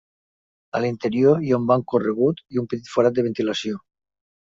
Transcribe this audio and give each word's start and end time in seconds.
A 0.77 0.79
l'interior 0.85 1.43
hi 1.43 1.53
ha 1.53 1.59
un 1.63 1.67
banc 1.71 1.85
corregut 1.93 2.41
i 2.57 2.61
un 2.63 2.71
petit 2.71 2.89
forat 2.95 3.19
de 3.21 3.27
ventilació. 3.29 3.79